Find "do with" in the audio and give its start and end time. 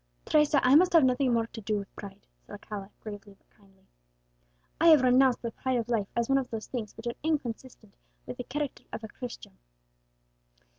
1.61-1.95